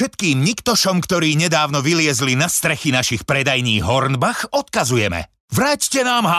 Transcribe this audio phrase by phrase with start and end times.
[0.00, 5.28] Všetkým niktošom, ktorí nedávno vyliezli na strechy našich predajní Hornbach, odkazujeme.
[5.52, 6.34] Vráťte nám H,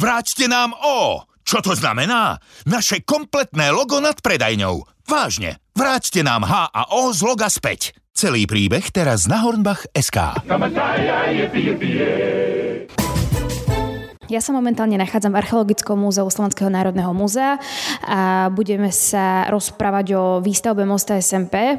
[0.00, 1.20] vráťte nám O.
[1.44, 2.40] Čo to znamená?
[2.64, 5.04] Naše kompletné logo nad predajňou.
[5.04, 7.92] Vážne, vráťte nám H a O z loga späť.
[8.16, 10.48] Celý príbeh teraz na Hornbach SK.
[14.30, 17.58] Ja sa momentálne nachádzam v Archeologickom múzeu Slovenského národného múzea
[18.06, 21.74] a budeme sa rozprávať o výstavbe mosta SMP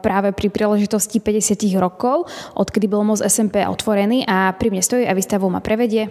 [0.00, 5.12] práve pri príležitosti 50 rokov, odkedy bol most SMP otvorený a pri mne stojí a
[5.12, 6.08] výstavu ma prevedie.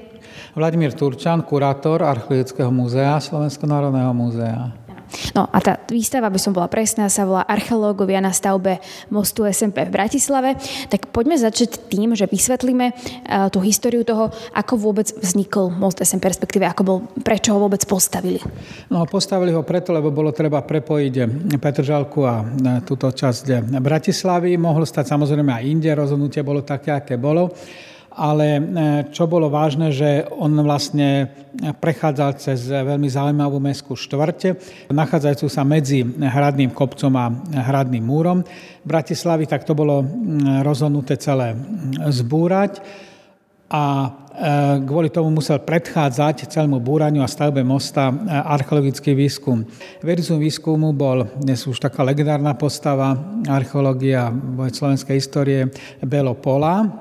[0.53, 4.77] Vladimír Turčan, kurátor Archeologického múzea Slovenského národného múzea.
[5.35, 9.87] No a tá výstava, aby som bola presná, sa volá Archeológovia na stavbe mostu SMP
[9.87, 10.59] v Bratislave.
[10.91, 16.31] Tak poďme začať tým, že vysvetlíme uh, tú históriu toho, ako vôbec vznikol most SMP,
[16.31, 18.39] respektíve ako bol, prečo ho vôbec postavili.
[18.91, 21.13] No postavili ho preto, lebo bolo treba prepojiť
[21.59, 22.43] Petržalku a
[22.83, 24.55] túto časť Bratislavy.
[24.59, 27.53] Mohlo stať samozrejme aj inde, rozhodnutie bolo také, aké bolo
[28.11, 28.61] ale e,
[29.15, 31.31] čo bolo vážne, že on vlastne
[31.79, 34.59] prechádzal cez veľmi zaujímavú mestskú štvrte,
[34.91, 37.31] nachádzajúcu sa medzi hradným kopcom a
[37.71, 38.43] hradným múrom.
[38.83, 40.03] Bratislavy, tak to bolo
[40.63, 41.55] rozhodnuté celé
[42.11, 42.83] zbúrať.
[43.71, 44.09] A e,
[44.83, 49.63] kvôli tomu musel predchádzať celému búraniu a stavbe mosta e, archeologický výskum.
[50.03, 53.15] Vedúcim výskumu bol dnes už taká legendárna postava
[53.47, 54.27] archeológia
[54.75, 55.71] slovenskej histórie
[56.03, 57.00] Belo Pola,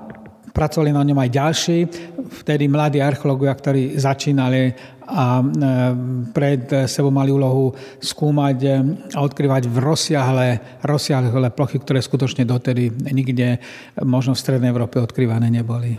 [0.51, 1.79] Pracovali na ňom aj ďalší,
[2.43, 4.75] vtedy mladí archeológovia, ktorí začínali
[5.11, 5.45] a e,
[6.31, 8.69] pred sebou mali úlohu skúmať e,
[9.15, 10.49] a odkrývať v rozsiahle,
[10.87, 13.59] rozsiahle plochy, ktoré skutočne dotedy nikde
[14.07, 15.99] možno v Strednej Európe odkrývané neboli.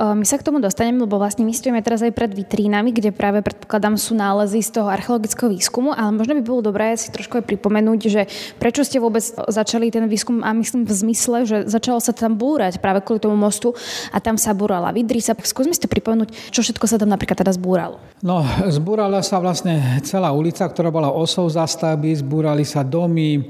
[0.00, 3.44] My sa k tomu dostaneme, lebo vlastne my stojíme teraz aj pred vitrínami, kde práve
[3.44, 7.44] predpokladám sú nálezy z toho archeologického výskumu, ale možno by bolo dobré si trošku aj
[7.44, 8.22] pripomenúť, že
[8.56, 12.80] prečo ste vôbec začali ten výskum a myslím v zmysle, že začalo sa tam búrať
[12.80, 13.76] práve kvôli tomu mostu
[14.08, 15.36] a tam sa búrala vidrica.
[15.36, 18.00] Skúsme si to pripomenúť, čo všetko sa tam napríklad teraz búralo.
[18.24, 23.42] No, zbúrala sa vlastne celá ulica, ktorá bola osou zastavby, zbúrali sa domy, e,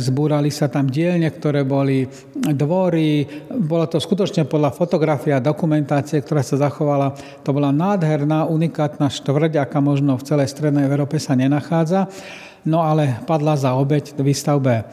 [0.00, 3.26] zbúrali sa tam dielne, ktoré boli dvory.
[3.52, 7.14] Bola to skutočne podľa fotografie a dokumentácie, ktorá sa zachovala.
[7.44, 12.08] To bola nádherná, unikátna štvrť, aká možno v celej Strednej Európe sa nenachádza.
[12.64, 14.88] No ale padla za obeď výstavbe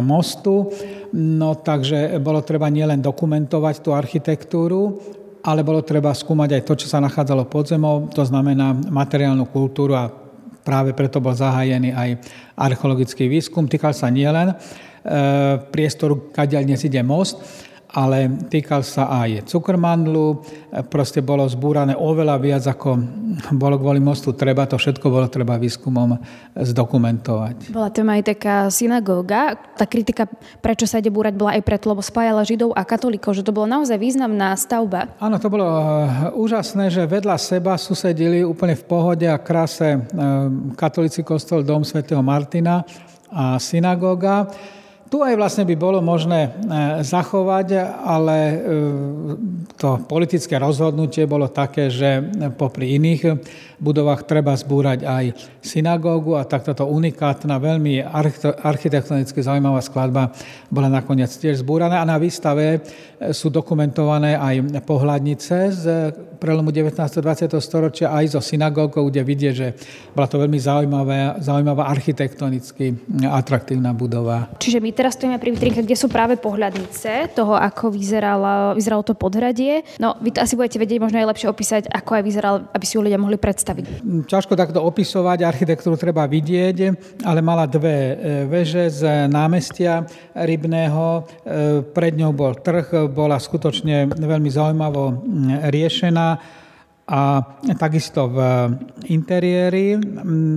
[0.00, 0.72] mostu.
[1.12, 4.96] No takže bolo treba nielen dokumentovať tú architektúru,
[5.42, 9.96] ale bolo treba skúmať aj to, čo sa nachádzalo pod zemou, to znamená materiálnu kultúru
[9.96, 10.10] a
[10.66, 12.08] práve preto bol zahájený aj
[12.58, 13.70] archeologický výskum.
[13.70, 14.54] Týkal sa nielen e,
[15.70, 17.38] priestoru, kadiaľ dnes ide most,
[17.92, 20.42] ale týkal sa aj cukrmandlu,
[20.90, 22.98] proste bolo zbúrané oveľa viac, ako
[23.54, 26.18] bolo kvôli mostu treba, to všetko bolo treba výskumom
[26.56, 27.70] zdokumentovať.
[27.70, 30.26] Bola tam aj taká synagóga, tá kritika,
[30.58, 33.78] prečo sa ide búrať, bola aj preto, lebo spájala Židov a katolíkov, že to bola
[33.78, 35.12] naozaj významná stavba.
[35.22, 40.00] Áno, to bolo eh, úžasné, že vedľa seba susedili úplne v pohode a kráse eh,
[40.74, 42.82] katolícky kostol Dom svätého Martina
[43.30, 44.48] a synagóga.
[45.06, 46.50] Tu aj vlastne by bolo možné e,
[47.06, 47.68] zachovať,
[48.02, 48.56] ale e,
[49.78, 52.22] to politické rozhodnutie bolo také, že
[52.58, 53.22] popri iných
[53.78, 55.24] budovách treba zbúrať aj
[55.60, 58.00] synagógu a takto to unikátna, veľmi
[58.64, 60.32] architektonicky zaujímavá skladba
[60.72, 62.80] bola nakoniec tiež zbúraná a na výstave
[63.32, 65.84] sú dokumentované aj pohľadnice z
[66.36, 66.96] prelomu 19.
[66.96, 67.48] 20.
[67.60, 69.72] storočia aj zo synagógou, kde vidie, že
[70.12, 72.92] bola to veľmi zaujímavá, zaujímavá architektonicky
[73.24, 74.52] atraktívna budova.
[74.60, 79.16] Čiže my teraz stojíme pri vitrinke, kde sú práve pohľadnice toho, ako vyzeralo, vyzeralo to
[79.16, 79.80] podhradie.
[79.96, 82.94] No, vy to asi budete vedieť možno aj lepšie opísať, ako aj vyzeral, aby si
[82.96, 83.65] ju ľudia mohli predstaviť.
[84.26, 86.76] Ťažko takto opisovať, architektúru treba vidieť,
[87.26, 88.14] ale mala dve e,
[88.46, 90.06] veže z námestia
[90.38, 91.06] rybného.
[91.18, 91.20] E,
[91.90, 95.26] pred ňou bol trh, bola skutočne veľmi zaujímavo
[95.66, 96.28] riešená
[97.06, 97.38] a
[97.78, 98.38] takisto v
[99.14, 99.94] interiéri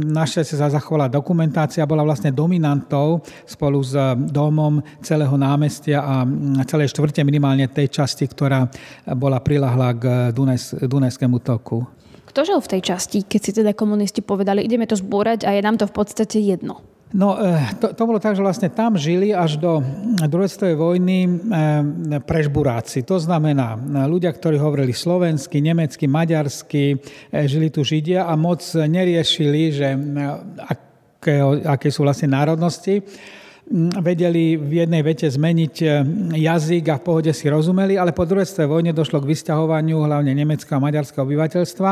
[0.09, 3.93] našťastie sa zachovala dokumentácia, bola vlastne dominantou spolu s
[4.33, 6.25] domom celého námestia a
[6.65, 8.65] celej štvrte minimálne tej časti, ktorá
[9.13, 10.03] bola prilahla k
[10.33, 11.85] Dunajs, Dunajskému toku.
[12.29, 15.65] Kto žil v tej časti, keď si teda komunisti povedali, ideme to zbúrať a je
[15.65, 16.85] nám to v podstate jedno?
[17.09, 19.81] No, e, to, to bolo tak, že vlastne tam žili až do
[20.29, 21.29] druhej svetovej vojny e,
[22.21, 23.01] prežburáci.
[23.09, 23.73] To znamená
[24.05, 27.01] ľudia, ktorí hovorili slovensky, nemecky, maďarsky,
[27.33, 29.97] žili tu Židia a moc neriešili, že
[30.69, 33.01] aké, aké sú vlastne národnosti
[34.01, 35.75] vedeli v jednej vete zmeniť
[36.33, 40.81] jazyk a v pohode si rozumeli, ale po druhej vojne došlo k vysťahovaniu hlavne nemeckého
[40.81, 41.91] a maďarského obyvateľstva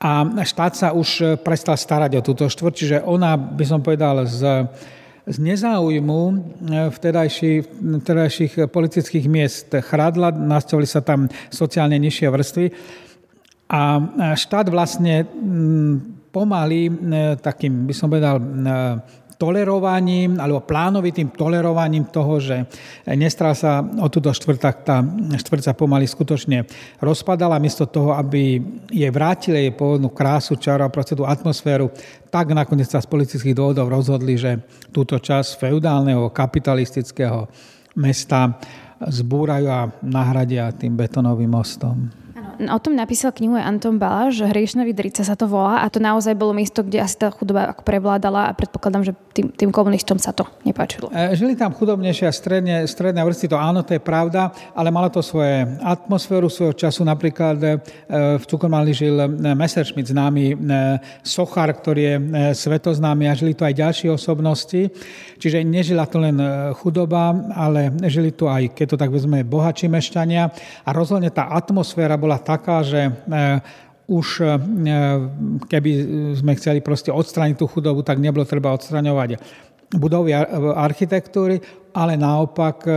[0.00, 0.10] a
[0.46, 4.66] štát sa už prestal starať o túto štvrt, čiže ona, by som povedal, z
[5.30, 6.20] z nezáujmu
[6.90, 7.52] vtedajší,
[8.02, 12.66] vtedajších politických miest chradla, nastavili sa tam sociálne nižšie vrstvy
[13.70, 13.80] a
[14.34, 15.28] štát vlastne
[16.34, 16.90] pomaly
[17.38, 18.42] takým, by som povedal,
[19.40, 22.68] tolerovaním alebo plánovitým tolerovaním toho, že
[23.16, 25.00] nestral sa o túto štvrtak, tá
[25.40, 26.68] štvrť sa pomaly skutočne
[27.00, 28.60] rozpadala, miesto toho, aby
[28.92, 31.88] jej vrátili jej pôvodnú krásu, čaru a procedu atmosféru,
[32.28, 34.60] tak nakoniec sa z politických dôvodov rozhodli, že
[34.92, 37.48] túto časť feudálneho kapitalistického
[37.96, 38.60] mesta
[39.00, 42.12] zbúrajú a nahradia tým betonovým mostom.
[42.68, 46.52] O tom napísal knihu Anton Baláš, Hriešna Vidrica sa to volá a to naozaj bolo
[46.52, 50.44] miesto, kde asi tá chudoba ako prevládala a predpokladám, že tým, tým komunistom sa to
[50.68, 51.08] nepáčilo.
[51.08, 55.08] E, žili tam chudobnejšie a stredne, stredné vrsty, to áno, to je pravda, ale malo
[55.08, 57.00] to svoje atmosféru svojho času.
[57.00, 57.68] Napríklad e,
[58.36, 59.24] v Cukormali žil e,
[59.56, 60.52] Messerschmitt, známy
[61.24, 62.16] sochár, ktorý je
[62.60, 64.92] svetoznámy a žili tu aj ďalšie osobnosti.
[65.40, 66.36] Čiže nežila to len
[66.76, 70.52] chudoba, ale žili tu aj, keď to tak vezme, bohači mešťania
[70.84, 73.14] a rozhodne tá atmosféra bola taká, že
[74.10, 74.42] už
[75.70, 75.90] keby
[76.34, 79.38] sme chceli proste odstrániť tú chudobu, tak nebolo treba odstraňovať
[79.90, 80.30] budovy
[80.76, 81.58] architektúry,
[81.90, 82.96] ale naopak e, e,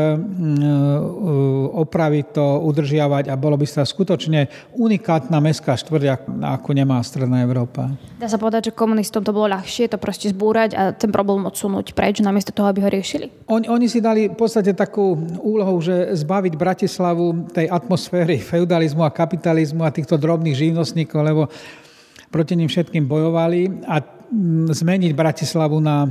[1.74, 4.46] opraviť to, udržiavať a bolo by sa skutočne
[4.78, 7.90] unikátna mestská štvrť, ako nemá Stredná Európa.
[8.22, 11.98] Dá sa povedať, že komunistom to bolo ľahšie to proste zbúrať a ten problém odsunúť
[11.98, 13.34] preč, namiesto toho, aby ho riešili?
[13.50, 19.10] Oni, oni si dali v podstate takú úlohu, že zbaviť Bratislavu tej atmosféry feudalizmu a
[19.10, 21.42] kapitalizmu a týchto drobných živnostníkov, lebo
[22.30, 24.23] proti ním všetkým bojovali a
[24.74, 26.10] zmeniť Bratislavu na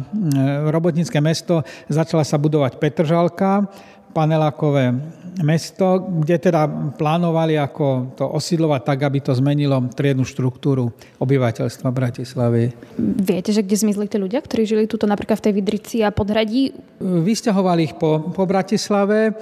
[0.70, 1.66] robotnícke mesto.
[1.90, 3.66] Začala sa budovať Petržalka,
[4.12, 4.92] panelákové
[5.40, 6.68] mesto, kde teda
[7.00, 12.76] plánovali ako to osídlovať tak, aby to zmenilo triednu štruktúru obyvateľstva Bratislavy.
[13.00, 16.76] Viete, že kde zmizli tí ľudia, ktorí žili tuto napríklad v tej Vidrici a Podhradí?
[17.00, 19.32] Vysťahovali ich po, po Bratislave.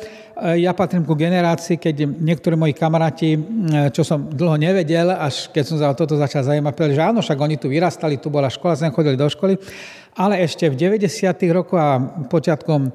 [0.41, 3.35] Ja patrím ku generácii, keď niektorí moji kamaráti,
[3.91, 7.21] čo som dlho nevedel, až keď som sa o toto začal zaujímať, povedali, že áno,
[7.21, 9.59] však oni tu vyrastali, tu bola škola, sem chodili do školy,
[10.17, 11.05] ale ešte v 90.
[11.53, 12.01] rokoch a
[12.31, 12.89] počiatkom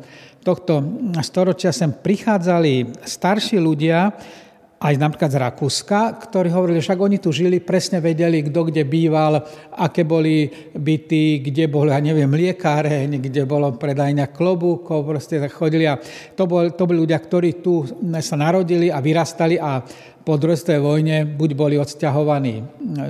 [0.45, 0.85] tohto
[1.25, 4.13] storočia sem prichádzali starší ľudia,
[4.75, 9.41] aj napríklad z Rakúska, ktorí hovorili, však oni tu žili, presne vedeli, kto kde býval,
[9.73, 10.45] aké boli
[10.77, 15.97] byty, kde boli, ja neviem, liekáreň, kde bolo predajňa klobúkov, proste tak chodili a
[16.37, 17.87] to, bol, to boli ľudia, ktorí tu
[18.21, 19.81] sa narodili a vyrastali a
[20.21, 22.55] po druhej vojne buď boli odsťahovaní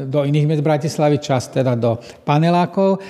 [0.07, 3.01] do iných miest Bratislavy, čas teda do panelákov,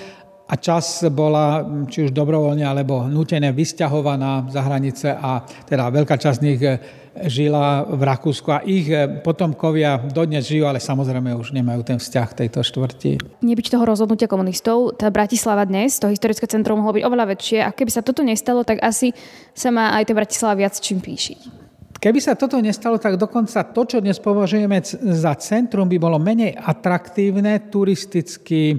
[0.45, 6.38] a čas bola či už dobrovoľne alebo nutené vysťahovaná za hranice a teda veľká časť
[6.38, 6.77] z nich eh,
[7.25, 12.45] žila v Rakúsku a ich eh, potomkovia dodnes žijú, ale samozrejme už nemajú ten vzťah
[12.45, 13.42] tejto štvrti.
[13.42, 17.74] Nebyť toho rozhodnutia komunistov, tá Bratislava dnes, to historické centrum mohlo byť oveľa väčšie a
[17.74, 19.18] keby sa toto nestalo, tak asi
[19.57, 21.64] sa má aj tá Bratislava viac čím píšiť.
[22.06, 24.78] Keby sa toto nestalo, tak dokonca to, čo dnes považujeme
[25.10, 28.78] za centrum, by bolo menej atraktívne turisticky e,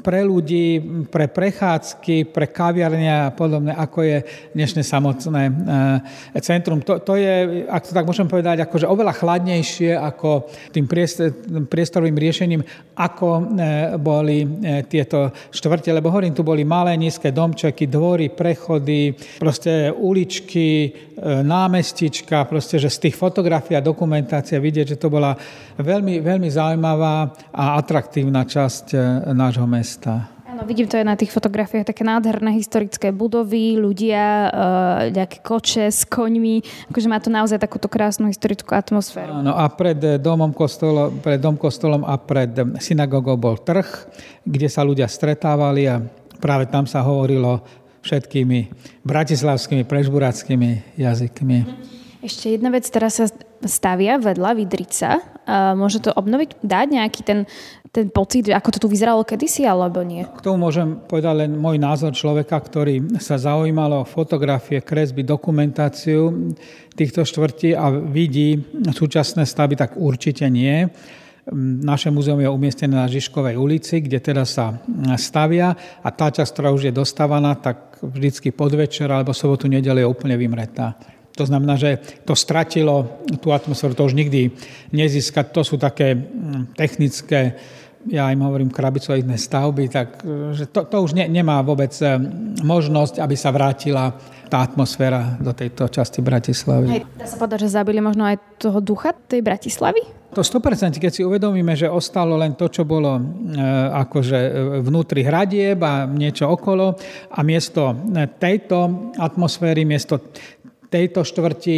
[0.00, 0.80] pre ľudí,
[1.12, 4.24] pre prechádzky, pre kaviarne a podobné, ako je
[4.56, 6.80] dnešné samotné e, centrum.
[6.80, 10.88] To, to je, ak to tak môžem povedať, akože oveľa chladnejšie ako tým
[11.68, 12.64] priestorovým riešením,
[12.96, 13.42] ako e,
[14.00, 14.48] boli
[14.88, 20.88] tieto štvrte, lebo hovorím, tu boli malé, nízke domčeky, dvory, prechody, proste uličky,
[21.22, 25.34] námestia, námestička, proste, že z tých fotografií a dokumentácie vidieť, že to bola
[25.82, 28.98] veľmi, veľmi zaujímavá a atraktívna časť e,
[29.34, 30.30] nášho mesta.
[30.46, 34.48] Áno, vidím to aj na tých fotografiách, také nádherné historické budovy, ľudia, e,
[35.10, 39.42] nejaké koče s koňmi, akože má to naozaj takúto krásnu historickú atmosféru.
[39.42, 44.06] Áno, a pred domom kostolom, pred dom kostolom a pred synagogou bol trh,
[44.46, 45.98] kde sa ľudia stretávali a
[46.38, 48.58] práve tam sa hovorilo všetkými
[49.06, 51.58] bratislavskými, prežburáckými jazykmi.
[52.22, 53.26] Ešte jedna vec, teraz sa
[53.66, 55.18] stavia vedľa Vidrica.
[55.74, 57.50] Môže to obnoviť, dať nejaký ten,
[57.90, 60.22] ten pocit, ako to tu vyzeralo kedysi, alebo nie?
[60.22, 66.54] K tomu môžem povedať len môj názor človeka, ktorý sa zaujímalo o fotografie, kresby, dokumentáciu
[66.94, 70.86] týchto štvrtí a vidí súčasné stavy, tak určite nie.
[71.82, 74.78] Naše múzeum je umiestnené na Žižkovej ulici, kde teda sa
[75.18, 80.06] stavia a tá časť, ktorá už je dostávaná, tak vždycky podvečer alebo sobotu, nedelu je
[80.06, 80.94] úplne vymretá.
[81.34, 84.54] To znamená, že to stratilo tú atmosféru, to už nikdy
[84.94, 85.42] nezíska.
[85.50, 86.14] To sú také
[86.78, 87.58] technické,
[88.06, 90.22] ja im hovorím krabicoidné stavby, tak
[90.54, 92.22] že to, to už ne, nemá vôbec e,
[92.62, 94.14] možnosť, aby sa vrátila
[94.46, 97.00] tá atmosféra do tejto časti Bratislavy.
[97.00, 100.21] Hej, dá sa povedať, že zabili možno aj toho ducha tej Bratislavy?
[100.32, 103.22] To 100%, keď si uvedomíme, že ostalo len to, čo bolo e,
[103.92, 104.38] akože
[104.80, 106.96] vnútri hradieb a niečo okolo
[107.36, 107.92] a miesto
[108.40, 110.32] tejto atmosféry, miesto
[110.92, 111.76] tejto štvrti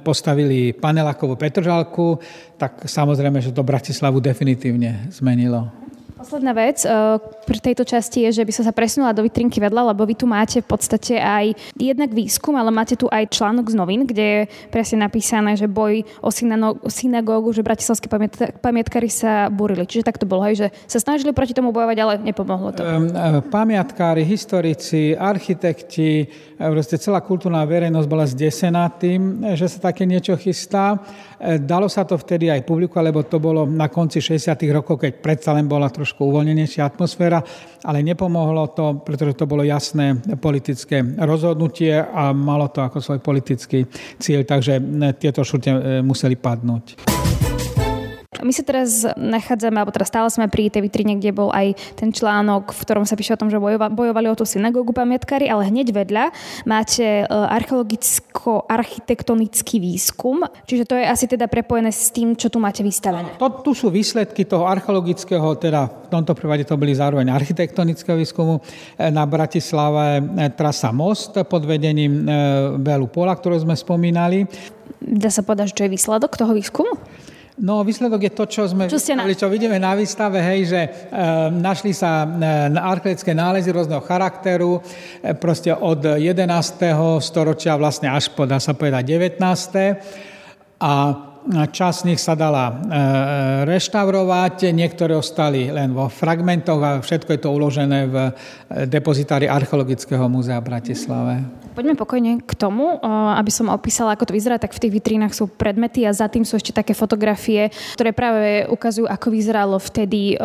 [0.00, 2.16] postavili panelákovú Petržalku,
[2.56, 5.68] tak samozrejme, že to Bratislavu definitívne zmenilo.
[6.20, 6.92] Posledná vec eh,
[7.48, 10.28] pri tejto časti je, že by som sa presunula do vitrinky vedľa, lebo vy tu
[10.28, 14.40] máte v podstate aj jednak výskum, ale máte tu aj článok z novín, kde je
[14.68, 16.28] presne napísané, že boj o
[16.92, 18.12] synagógu, že bratislavské
[18.60, 19.88] pamiatkári sa burili.
[19.88, 22.84] Čiže tak to bolo, hej, že sa snažili proti tomu bojovať, ale nepomohlo to.
[22.84, 30.04] Eh, pamiatkári, historici, architekti, eh, proste celá kultúrna verejnosť bola zdesená tým, že sa také
[30.04, 31.00] niečo chystá.
[31.40, 34.60] Dalo sa to vtedy aj publiku, lebo to bolo na konci 60.
[34.76, 37.40] rokov, keď predsa len bola trošku uvoľnenejšia atmosféra,
[37.88, 43.88] ale nepomohlo to, pretože to bolo jasné politické rozhodnutie a malo to ako svoj politický
[44.20, 44.84] cieľ, takže
[45.16, 47.00] tieto šurte e, museli padnúť.
[48.40, 52.12] My sa teraz nachádzame, alebo teraz stále sme pri tej vitrine, kde bol aj ten
[52.12, 55.92] článok, v ktorom sa píše o tom, že bojovali o tú synagógu pamiatkári, ale hneď
[55.92, 56.32] vedľa
[56.64, 62.80] máte e, archeologicko-architektonický výskum, čiže to je asi teda prepojené s tým, čo tu máte
[62.80, 63.28] vystavené.
[63.36, 68.64] To, tu sú výsledky toho archeologického, teda v tomto prípade to boli zároveň architektonického výskumu
[68.96, 70.22] e, na Bratislave e,
[70.56, 72.24] trasa Most pod vedením
[72.80, 74.48] Belu Pola, ktorú sme spomínali.
[75.00, 76.92] Dá sa povedať, čo je výsledok toho výskumu?
[77.60, 79.28] No, výsledok je to, čo sme čo, na...
[79.36, 80.90] čo vidíme na výstave, hej, že e,
[81.52, 82.28] našli sa e,
[82.72, 86.40] archeologické nálezy rôzneho charakteru, e, proste od 11.
[87.20, 89.36] storočia vlastne až po, dá sa povedať, 19.
[90.80, 90.92] A
[91.68, 92.80] časť z nich sa dala
[93.64, 98.16] reštaurovať, niektoré ostali len vo fragmentoch a všetko je to uložené v
[98.88, 101.34] depozitári Archeologického múzea v Bratislave.
[101.80, 103.00] Poďme pokojne k tomu,
[103.40, 106.44] aby som opísala, ako to vyzerá, tak v tých vitrínach sú predmety a za tým
[106.44, 110.36] sú ešte také fotografie, ktoré práve ukazujú, ako vyzeralo vtedy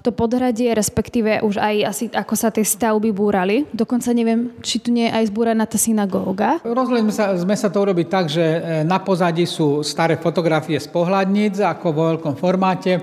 [0.00, 3.68] to podhradie, respektíve už aj asi ako sa tie stavby búrali.
[3.68, 6.64] Dokonca neviem, či tu nie je aj zbúraná tá synagóga.
[6.64, 10.80] Rozhodli sme sa, sme sa to urobiť tak, že e, na pozadí sú staré fotografie
[10.80, 12.96] z pohľadníc ako vo veľkom formáte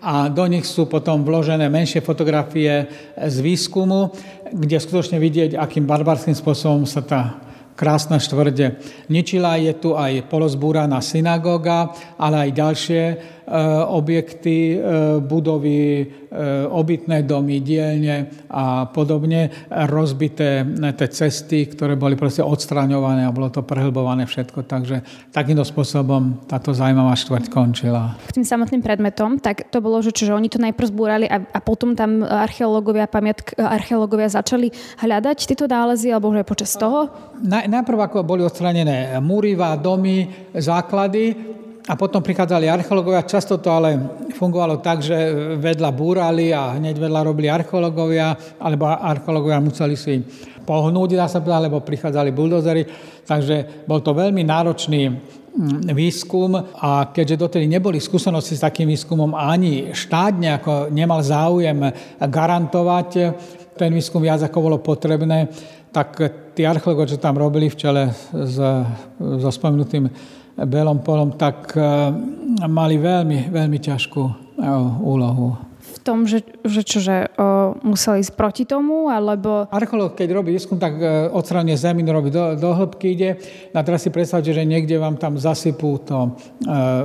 [0.00, 2.88] a do nich sú potom vložené menšie fotografie
[3.20, 4.12] z výskumu,
[4.48, 9.60] kde skutočne vidieť, akým barbarským spôsobom sa tá krásna štvrde ničila.
[9.60, 13.02] Je tu aj polozbúraná synagóga, ale aj ďalšie
[13.50, 19.50] Eh, objekty, eh, budovy, eh, obytné domy, dielne a podobne,
[19.90, 20.62] rozbité
[20.94, 24.62] tie cesty, ktoré boli proste odstraňované a bolo to prehlbované všetko.
[24.70, 25.02] Takže
[25.34, 28.14] takýmto spôsobom táto zaujímavá štvrť končila.
[28.30, 31.42] K tým samotným predmetom, tak to bolo, že, čo, že oni to najprv zbúrali a,
[31.42, 34.70] a potom tam archeológovia, pamiatk, archeológovia začali
[35.02, 37.10] hľadať tieto nálezy, alebo aj počas toho?
[37.70, 41.56] Najprv ako boli odstranené múrivá, domy, základy,
[41.90, 43.98] a potom prichádzali archeológovia, často to ale
[44.36, 45.16] fungovalo tak, že
[45.58, 50.22] vedľa búrali a hneď vedľa robili archeológovia, alebo archeológovia museli si
[50.62, 52.82] pohnúť, dá sa povedať, lebo prichádzali buldozery.
[53.26, 55.02] Takže bol to veľmi náročný
[55.90, 60.38] výskum a keďže dotedy neboli skúsenosti s takým výskumom ani štát
[60.94, 61.90] nemal záujem
[62.22, 63.10] garantovať
[63.80, 65.48] ten výskum viac ako bolo potrebné,
[65.90, 66.16] tak
[66.54, 68.02] tí archeológovia, čo tam robili v čele
[68.34, 68.56] s,
[69.18, 70.10] so spomenutým
[70.60, 71.84] Belom polom, tak eh,
[72.68, 74.34] mali veľmi, veľmi ťažkú eh,
[75.00, 75.69] úlohu
[76.00, 79.68] tom, že, že čože o, museli ísť proti tomu, alebo...
[79.68, 83.36] Archeológ, keď robí výskum, tak e, odstranenie zemín robí do, do hĺbky, ide.
[83.76, 86.30] A teraz si predstavte, že niekde vám tam zasypú to e,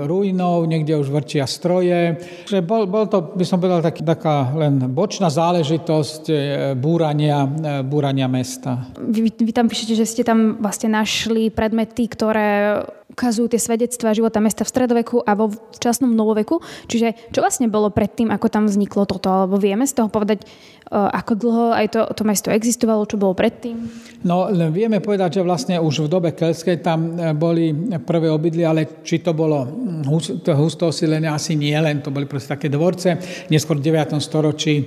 [0.07, 2.19] ruinou, niekde už vrčia stroje.
[2.47, 6.35] Že bol, bol to, by som povedal, taký, taká len bočná záležitosť e,
[6.79, 8.89] búrania, e, búrania mesta.
[8.97, 12.81] Vy, vy tam píšete, že ste tam vlastne našli predmety, ktoré
[13.15, 15.47] ukazujú tie svedectvá života mesta v stredoveku a vo
[15.79, 16.59] včasnom novoveku.
[16.91, 19.31] Čiže čo vlastne bolo predtým, ako tam vzniklo toto?
[19.31, 20.45] Alebo vieme z toho povedať, e,
[20.91, 23.87] ako dlho aj to, to mesto existovalo, čo bolo predtým?
[24.27, 27.71] No, vieme povedať, že vlastne už v dobe kelskej tam e, boli
[28.03, 29.63] prvé obydly, ale či to bolo
[30.51, 33.15] husto osídlené, asi nie len, to boli proste také dvorce.
[33.47, 34.19] Neskôr v 9.
[34.19, 34.83] storočí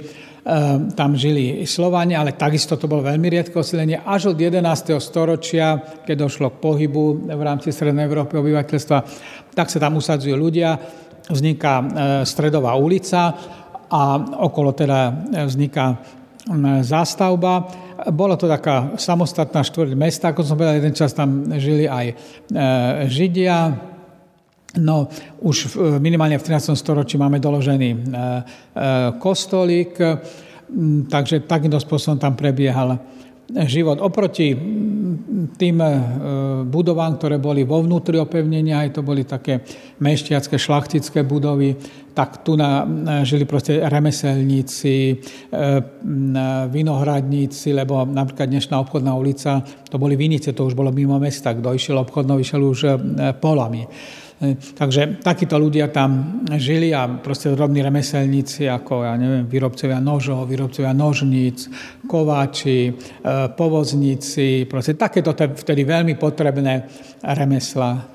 [0.95, 4.01] tam žili Slovani, ale takisto to bolo veľmi riedke osídlenie.
[4.01, 4.97] Až od 11.
[4.97, 5.77] storočia,
[6.07, 8.99] keď došlo k pohybu v rámci Strednej Európy obyvateľstva,
[9.53, 10.79] tak sa tam usadzujú ľudia,
[11.29, 11.87] vzniká ehm,
[12.25, 13.37] Stredová ulica
[13.89, 14.03] a
[14.49, 15.13] okolo teda
[15.45, 17.69] vzniká ehm, zástavba.
[18.15, 22.15] Bola to taká samostatná štvrť mesta, ako som povedal, jeden čas tam žili aj
[23.11, 23.75] Židia,
[24.79, 25.11] No,
[25.43, 26.79] už minimálne v 13.
[26.79, 28.01] storočí máme doložený e, e,
[29.19, 29.99] kostolík,
[31.11, 33.01] takže takýmto spôsobom tam prebiehal
[33.67, 33.99] život.
[34.05, 34.53] Oproti
[35.57, 35.89] tým e,
[36.69, 39.65] budovám, ktoré boli vo vnútri opevnenia, aj to boli také
[39.99, 41.73] mešťacké, šlachtické budovy,
[42.13, 42.85] tak tu na,
[43.25, 45.15] žili proste remeselníci, e,
[46.69, 51.73] vinohradníci, lebo napríklad dnešná obchodná ulica, to boli vinice, to už bolo mimo mesta, kto
[51.73, 52.91] išiel obchodnou, išiel už e,
[53.41, 53.89] polami.
[54.79, 60.95] Takže takíto ľudia tam žili a proste drobní remeselníci, ako ja neviem, výrobcovia nožov, výrobcovia
[60.95, 61.67] nožníc,
[62.07, 62.93] kováči, e,
[63.59, 66.87] povozníci, proste takéto vtedy veľmi potrebné
[67.19, 68.15] remesla.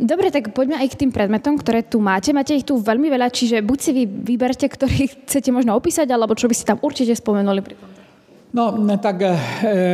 [0.00, 2.32] Dobre, tak poďme aj k tým predmetom, ktoré tu máte.
[2.32, 6.32] Máte ich tu veľmi veľa, čiže buď si vy vyberte, ktorý chcete možno opísať, alebo
[6.32, 7.88] čo by si tam určite spomenuli pri tom.
[8.56, 9.36] No, tak e,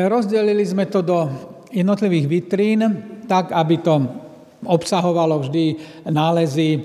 [0.07, 1.27] rozdelili sme to do
[1.75, 2.81] jednotlivých vitrín,
[3.27, 4.26] tak aby to
[4.67, 5.65] obsahovalo vždy
[6.11, 6.79] nálezy e,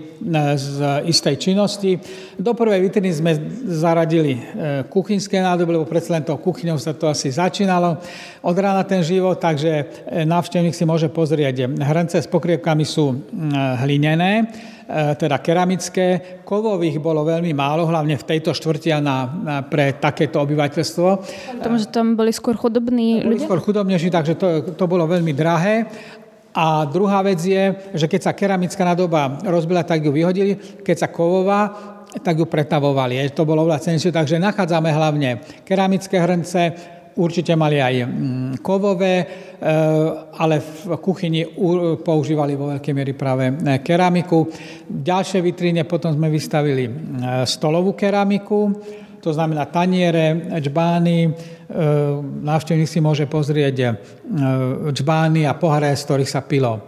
[0.58, 0.76] z
[1.10, 1.98] istej činnosti.
[2.38, 3.32] Do prvej vitriny sme
[3.68, 4.42] zaradili e,
[4.88, 7.98] kuchynské nádoby, lebo predsa len to kuchyňou sa to asi začínalo
[8.46, 9.72] od rána ten život, takže
[10.10, 11.68] e, návštevník si môže pozrieť.
[11.68, 13.14] Hrnce s pokrievkami sú
[13.82, 14.48] hlinené,
[14.92, 16.40] teda keramické.
[16.44, 19.18] Kovových bolo veľmi málo, hlavne v tejto štvrti na, na,
[19.64, 21.08] pre takéto obyvateľstvo.
[21.64, 23.48] Tomu, že tam boli skôr chudobní ľudia?
[23.48, 25.88] Skôr chudobnejší, takže to, to bolo veľmi drahé
[26.52, 31.08] a druhá vec je, že keď sa keramická nádoba rozbila, tak ju vyhodili, keď sa
[31.08, 31.72] kovová,
[32.20, 33.24] tak ju pretavovali.
[33.32, 36.76] To bolo oveľa cenšie, takže nachádzame hlavne keramické hrnce,
[37.16, 39.26] určite mali aj mm, kovové, e,
[40.36, 41.44] ale v kuchyni
[42.04, 44.48] používali vo veľkej miery práve e, keramiku.
[44.88, 46.92] V ďalšej vitríne potom sme vystavili e,
[47.48, 48.76] stolovú keramiku,
[49.22, 51.30] to znamená taniere, čbány,
[52.44, 53.88] návštevník si môže pozrieť e,
[54.92, 56.84] čbány a pohare, z ktorých sa pilo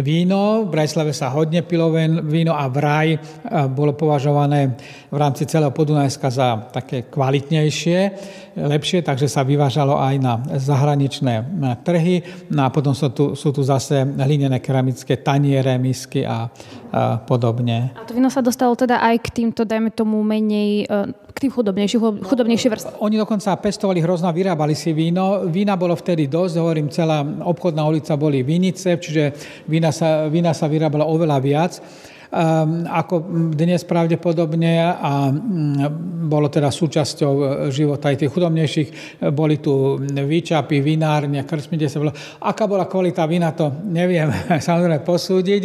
[0.00, 0.64] víno.
[0.64, 1.92] V Brajslave sa hodne pilo
[2.24, 3.20] víno a vraj
[3.76, 4.72] bolo považované
[5.12, 7.98] v rámci celého Podunajska za také kvalitnejšie,
[8.56, 11.44] lepšie, takže sa vyvážalo aj na zahraničné
[11.84, 12.24] trhy.
[12.48, 16.48] No a potom sú tu, sú tu zase hlinené keramické taniere, misky a,
[16.92, 17.96] a podobne.
[17.96, 21.50] A to víno sa dostalo teda aj k týmto, dajme tomu, menej e, k tým
[21.50, 22.90] chudobnejším, chudobnejšie vrstvy.
[23.00, 25.48] Oni dokonca pestovali hrozno, vyrábali si víno.
[25.48, 29.32] Vína bolo vtedy dosť, hovorím, celá obchodná ulica boli vinice, čiže
[29.64, 31.72] vína sa, vína sa vyrábala oveľa viac
[32.32, 33.14] um, ako
[33.52, 38.88] dnes pravdepodobne a um, bolo teda súčasťou života aj tých chudobnejších.
[39.32, 42.00] Boli tu výčapy, vinárne, krstmite sa.
[42.40, 44.32] Aká bola kvalita vína, to neviem
[44.68, 45.62] samozrejme posúdiť.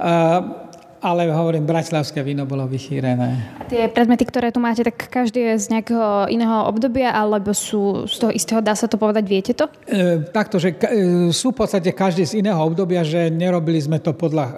[0.00, 3.56] Uh, ale hovorím, bratislavské víno bolo vychýrené.
[3.72, 8.16] Tie predmety, ktoré tu máte, tak každý je z nejakého iného obdobia, alebo sú z
[8.20, 9.64] toho istého, dá sa to povedať, viete to?
[9.88, 14.12] E, takto, že e, sú v podstate každý z iného obdobia, že nerobili sme to
[14.12, 14.54] podľa e,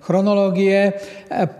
[0.00, 0.92] chronológie, e,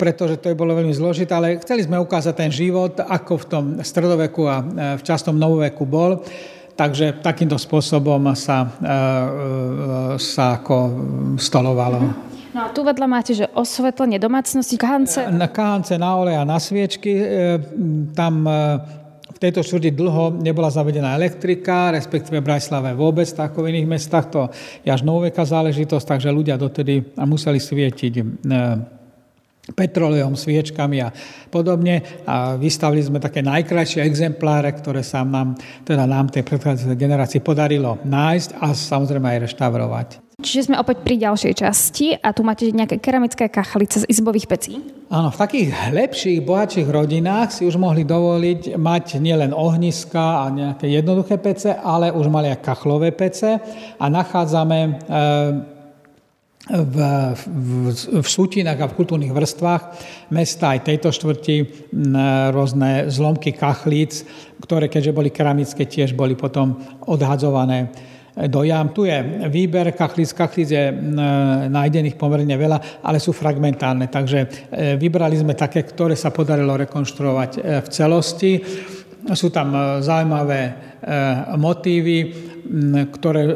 [0.01, 3.65] pretože to je bolo veľmi zložité, ale chceli sme ukázať ten život, ako v tom
[3.85, 4.65] stredoveku a e,
[4.97, 6.25] v častom novoveku bol.
[6.77, 8.99] Takže takýmto spôsobom sa, e, e,
[10.17, 10.77] sa ako
[11.37, 12.01] stolovalo.
[12.01, 12.36] Mhm.
[12.57, 15.29] No a tu vedľa máte, že osvetlenie domácnosti, kahance.
[15.29, 17.13] Na kahance, na olej a na sviečky.
[17.13, 17.25] E,
[18.17, 18.81] tam e,
[19.29, 23.93] v tejto štvrti dlho nebola zavedená elektrika, respektíve v Bratislave vôbec, tak ako v iných
[23.93, 24.27] mestách.
[24.33, 24.49] To
[24.81, 28.25] je až novoveká záležitosť, takže ľudia dotedy museli svietiť e,
[29.75, 31.11] petrolejom, sviečkami a
[31.51, 32.23] podobne.
[32.29, 37.99] A vystavili sme také najkrajšie exempláre, ktoré sa nám, teda nám tej predchádzajúcej generácii podarilo
[38.07, 40.09] nájsť a samozrejme aj reštaurovať.
[40.37, 44.85] Čiže sme opäť pri ďalšej časti a tu máte nejaké keramické kachlice z izbových pecí.
[45.09, 50.93] Áno, v takých lepších, bohatších rodinách si už mohli dovoliť mať nielen ohniska a nejaké
[50.93, 53.57] jednoduché pece, ale už mali aj kachlové pece
[53.97, 54.91] a nachádzame e,
[56.67, 56.97] v,
[57.47, 57.69] v,
[58.19, 59.83] v sútinách a v kultúrnych vrstvách
[60.35, 61.57] mesta aj tejto štvrti
[62.51, 64.27] rôzne zlomky kachlíc,
[64.59, 66.75] ktoré keďže boli keramické, tiež boli potom
[67.07, 67.95] odhadzované
[68.37, 68.93] do jam.
[68.93, 69.17] Tu je
[69.49, 70.93] výber kachlíc, kachlíc je
[71.73, 74.47] nájdených pomerne veľa, ale sú fragmentárne, takže e,
[75.01, 78.53] vybrali sme také, ktoré sa podarilo rekonštruovať e, v celosti.
[79.33, 80.61] Sú tam e, zaujímavé
[81.55, 82.35] motívy,
[83.15, 83.47] ktoré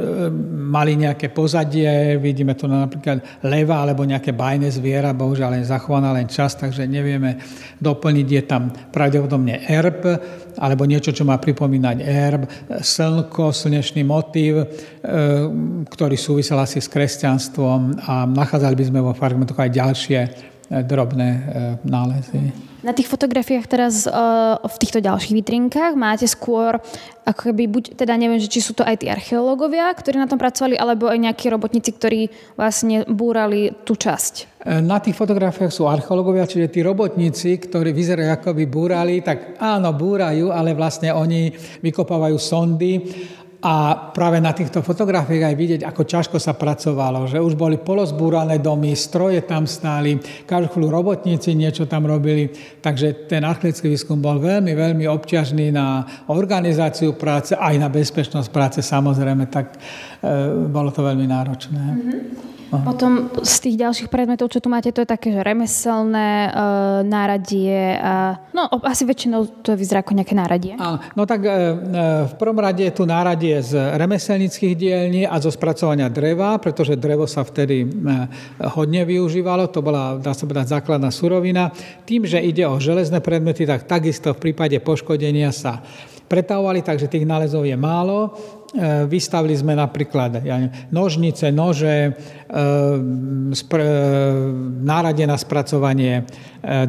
[0.70, 6.30] mali nejaké pozadie, vidíme to napríklad leva alebo nejaké bajné zviera, bohužiaľ len zachovaná len
[6.30, 7.42] čas, takže nevieme
[7.82, 10.06] doplniť, je tam pravdepodobne erb,
[10.62, 14.66] alebo niečo, čo má pripomínať erb, slnko, slnečný motív, e,
[15.90, 20.20] ktorý súvisel asi s kresťanstvom a nachádzali by sme vo fragmentoch aj ďalšie
[20.70, 21.28] drobné
[21.82, 22.70] nálezy.
[22.80, 26.80] Na tých fotografiách teraz uh, v týchto ďalších vitrinkách máte skôr
[27.28, 30.40] ako keby buď, teda neviem, že či sú to aj tí archeológovia, ktorí na tom
[30.40, 32.20] pracovali, alebo aj nejakí robotníci, ktorí
[32.56, 34.64] vlastne búrali tú časť.
[34.64, 39.60] E, na tých fotografiách sú archeológovia, čiže tí robotníci, ktorí vyzerajú ako by búrali, tak
[39.60, 41.52] áno, búrajú, ale vlastne oni
[41.84, 43.04] vykopávajú sondy
[43.60, 48.56] a práve na týchto fotografiách aj vidieť, ako ťažko sa pracovalo, že už boli polozbúrané
[48.56, 50.16] domy, stroje tam stáli,
[50.48, 52.48] každú chvíľu robotníci niečo tam robili,
[52.80, 58.80] takže ten archeologický výskum bol veľmi, veľmi obťažný na organizáciu práce, aj na bezpečnosť práce
[58.80, 59.78] samozrejme, tak e,
[60.72, 61.82] bolo to veľmi náročné.
[61.84, 62.59] Mm-hmm.
[62.70, 62.86] Aha.
[62.86, 66.50] Potom z tých ďalších predmetov, čo tu máte, to je také, že remeselné, e,
[67.02, 67.98] náradie.
[67.98, 70.78] A, no asi väčšinou to vyzerá ako nejaké náradie.
[70.78, 71.50] Áno, no tak e,
[72.30, 77.26] v prvom rade je tu náradie z remeselnických dielní a zo spracovania dreva, pretože drevo
[77.26, 77.86] sa vtedy e,
[78.70, 81.74] hodne využívalo, to bola, dá sa povedať, základná surovina.
[82.06, 85.82] Tým, že ide o železné predmety, tak takisto v prípade poškodenia sa
[86.30, 88.30] pretavovali, takže tých nálezov je málo.
[88.70, 92.10] E, vystavili sme napríklad ja neviem, nožnice, nože, e,
[93.50, 93.94] spr- e,
[94.86, 96.22] nárade na spracovanie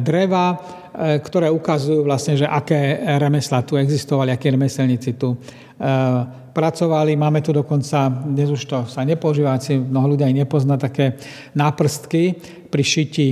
[0.04, 0.60] dreva,
[0.92, 5.32] ktoré ukazujú vlastne, že aké remesla tu existovali, aké remeselníci tu
[6.52, 7.16] pracovali.
[7.16, 11.16] Máme tu dokonca, dnes už to sa nepoužíva, asi mnoho ľudí aj nepozná, také
[11.56, 12.36] náprstky.
[12.68, 13.28] Pri šiti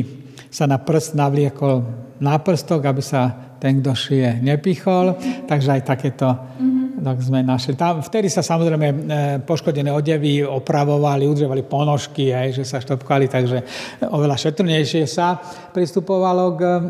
[0.49, 1.85] sa na prst navliekol
[2.25, 5.15] náprstok, aby sa ten, kto šije, nepichol.
[5.47, 7.75] Takže aj takéto mm-hmm tak sme našli.
[7.75, 8.97] Tam, vtedy sa samozrejme e,
[9.43, 13.65] poškodené odevy opravovali, udržovali ponožky, aj, že sa štopkali, takže
[14.13, 15.41] oveľa šetrnejšie sa
[15.73, 16.81] pristupovalo k e,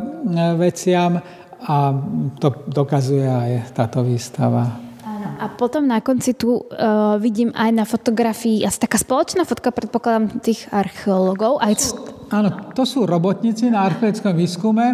[0.58, 1.14] veciam
[1.60, 1.76] a
[2.42, 4.89] to dokazuje aj táto výstava.
[5.20, 10.40] A potom na konci tu uh, vidím aj na fotografii, asi taká spoločná fotka, predpokladám,
[10.44, 11.60] tých archeológov.
[11.60, 11.72] Aj...
[12.30, 14.86] Áno, to sú robotníci na archeologickom výskume.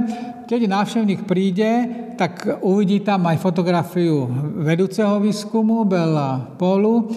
[0.47, 1.71] Keď návštevník príde,
[2.15, 4.31] tak uvidí tam aj fotografiu
[4.63, 7.11] vedúceho výskumu, Bela Polu,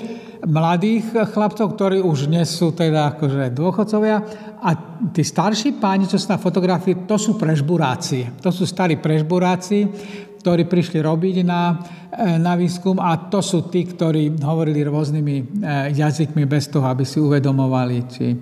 [0.48, 4.18] mladých chlapcov, ktorí už dnes sú teda akože dôchodcovia.
[4.64, 4.70] A
[5.12, 8.40] tí starší páni, čo sú na fotografii, to sú prežburáci.
[8.40, 9.88] To sú starí prežburáci,
[10.40, 11.76] ktorí prišli robiť na,
[12.16, 15.44] e, na výskum a to sú tí, ktorí hovorili rôznymi e,
[15.96, 18.38] jazykmi bez toho, aby si uvedomovali, či, e,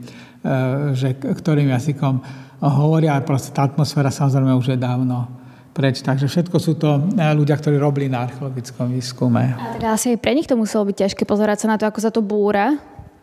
[0.93, 2.15] že ktorým jazykom
[2.61, 3.17] hovoria.
[3.25, 5.36] Proste tá atmosféra samozrejme už je dávno
[5.77, 6.01] preč.
[6.01, 9.53] Takže všetko sú to ľudia, ktorí robili na archeologickom výskume.
[9.53, 12.09] A teda asi pre nich to muselo byť ťažké pozerať sa na to, ako sa
[12.09, 12.73] to búra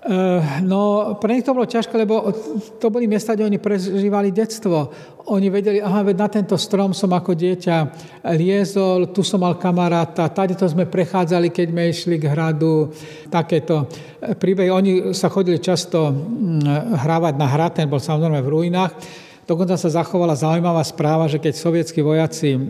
[0.04, 2.28] Eh, no, pre nich to bolo ťažké, lebo
[2.76, 4.92] to boli miesta, kde oni prežívali detstvo.
[5.32, 7.76] Oni vedeli, aha, veď na tento strom som ako dieťa
[8.36, 12.92] liezol, tu som mal kamaráta, tady to sme prechádzali, keď sme išli k hradu,
[13.32, 13.88] takéto
[14.20, 14.68] príbehy.
[14.68, 18.92] Oni sa chodili často mm, hrávať na hrad, ten bol samozrejme v ruinách.
[19.44, 22.61] Dokonca sa zachovala zaujímavá správa, že keď sovietskí vojaci eh,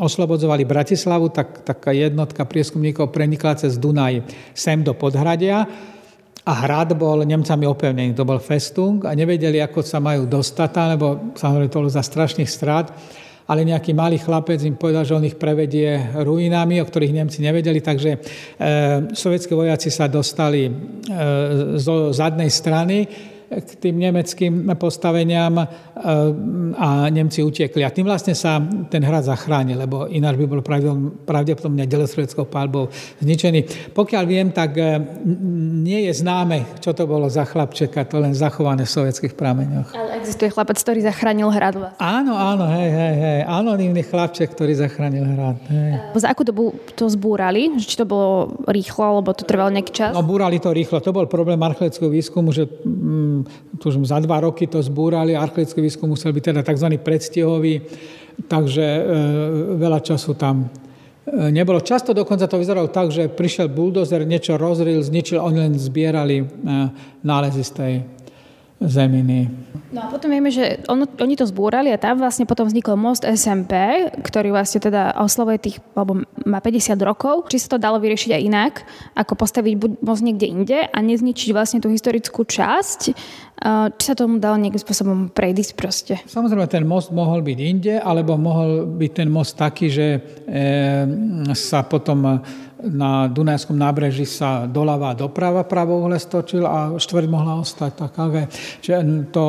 [0.00, 4.24] oslobodzovali Bratislavu, tak taká jednotka prieskumníkov prenikla cez Dunaj
[4.56, 5.68] sem do Podhradia
[6.48, 11.36] a hrad bol Nemcami opevnený, to bol Festung a nevedeli, ako sa majú dostať lebo
[11.36, 12.88] samozrejme to bolo za strašných strát,
[13.44, 17.84] ale nejaký malý chlapec im povedal, že on ich prevedie ruinami, o ktorých Nemci nevedeli,
[17.84, 18.18] takže e,
[19.12, 20.72] sovietskí vojaci sa dostali e,
[21.76, 23.04] zo zadnej strany,
[23.48, 25.64] k tým nemeckým postaveniam e,
[26.76, 27.80] a Nemci utiekli.
[27.80, 28.60] A tým vlastne sa
[28.92, 30.60] ten hrad zachránil, lebo ináč by bol
[31.24, 32.92] pravdepodobne delostredeckou palbou
[33.24, 33.92] zničený.
[33.96, 35.00] Pokiaľ viem, tak e,
[35.80, 39.96] nie je známe, čo to bolo za chlapčeka, to len zachované v sovietských prameňoch.
[39.96, 42.00] Ale existuje chlapec, ktorý zachránil hrad vlastne.
[42.04, 43.38] Áno, áno, hej, hej, hej.
[43.48, 45.56] Anonívny chlapček, ktorý zachránil hrad.
[45.72, 45.90] Hej.
[46.20, 47.72] Za akú dobu to zbúrali?
[47.80, 50.12] Či to bolo rýchlo, alebo to trvalo nejaký čas?
[50.12, 51.00] No, búrali to rýchlo.
[51.00, 53.37] To bol problém archeologického výskumu, že mm,
[53.78, 56.88] tužím, za dva roky to zbúrali, archeologický výskum musel byť teda tzv.
[56.98, 57.82] predstihový,
[58.46, 59.02] takže e,
[59.76, 61.82] veľa času tam e, nebolo.
[61.82, 66.46] Často dokonca to vyzeralo tak, že prišiel buldozer, niečo rozril, zničil, oni len zbierali e,
[67.26, 67.94] nálezy z tej
[68.78, 69.50] zeminy.
[69.88, 73.24] No a potom vieme, že on, oni to zbúrali a tam vlastne potom vznikol most
[73.24, 73.74] SMP,
[74.22, 77.48] ktorý vlastne teda oslovuje tých, alebo má 50 rokov.
[77.48, 78.74] Či sa to dalo vyriešiť aj inak,
[79.16, 83.16] ako postaviť most niekde inde a nezničiť vlastne tú historickú časť,
[83.98, 86.14] či sa tomu dalo nejakým spôsobom prejdísť proste?
[86.30, 90.18] Samozrejme, ten most mohol byť inde, alebo mohol byť ten most taký, že e,
[91.58, 92.38] sa potom
[92.78, 98.30] na Dunajskom nábreží sa doľava a doprava pravouhle stočil a štvrť mohla ostať taká.
[98.78, 99.44] Čiže to,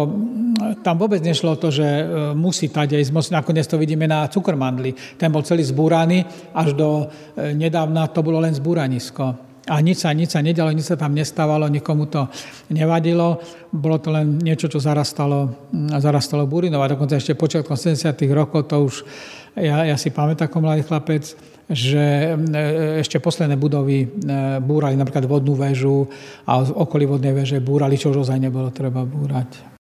[0.81, 1.85] tam vôbec nešlo to, že
[2.33, 3.29] musí tať ísť most.
[3.29, 4.97] Nakoniec to vidíme na Cukrmandli.
[5.21, 6.25] Ten bol celý zbúraný,
[6.57, 7.05] až do
[7.37, 9.48] nedávna to bolo len zbúranisko.
[9.69, 12.25] A nič sa, nič sa nedalo, nič sa tam nestávalo, nikomu to
[12.73, 13.37] nevadilo.
[13.69, 15.69] Bolo to len niečo, čo zarastalo,
[16.01, 18.17] zarastalo burinou a dokonca ešte počiatkom 70.
[18.33, 18.95] rokov to už,
[19.53, 21.23] ja, ja si pamätám ako mladý chlapec,
[21.69, 22.33] že
[22.97, 24.09] ešte posledné budovy
[24.65, 26.09] búrali napríklad vodnú väžu
[26.49, 29.78] a okolí vodnej väže búrali, čo už ozaj nebolo treba búrať.